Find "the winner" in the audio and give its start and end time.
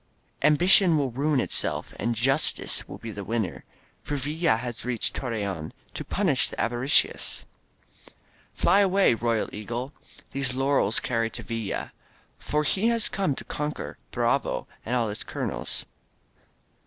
3.11-3.65